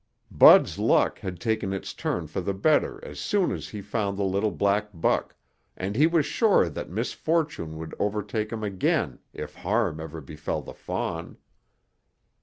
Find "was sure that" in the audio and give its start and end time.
6.07-6.89